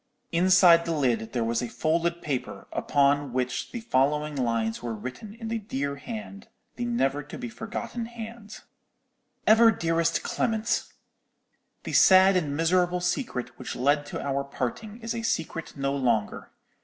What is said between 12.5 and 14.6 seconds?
miserable secret which led to our